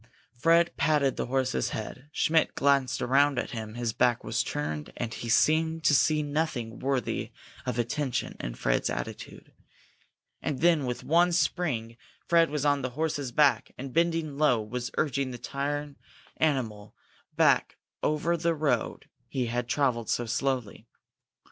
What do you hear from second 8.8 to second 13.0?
attitude. And then, with one spring, Fred was on the